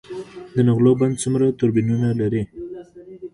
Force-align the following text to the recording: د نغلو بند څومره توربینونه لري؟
د 0.55 0.57
نغلو 0.67 0.91
بند 0.99 1.15
څومره 1.23 1.45
توربینونه 1.59 2.09
لري؟ 2.21 2.43